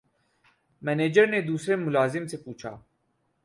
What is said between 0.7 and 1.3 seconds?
manager